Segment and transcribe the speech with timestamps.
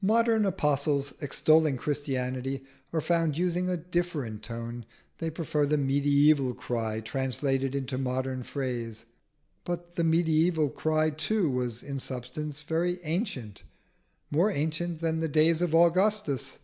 [0.00, 4.86] Modern apostles, extolling Christianity, are found using a different tone:
[5.18, 9.04] they prefer the mediaeval cry translated into modern phrase.
[9.64, 13.64] But the mediaeval cry too was in substance very ancient
[14.30, 16.58] more ancient than the days of Augustus.